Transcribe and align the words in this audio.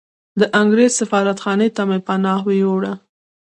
د 0.39 0.41
انګریز 0.61 0.91
سفارتخانې 0.99 1.67
ته 1.75 1.81
مې 1.89 1.99
پناه 2.07 2.41
یووړه. 2.61 2.93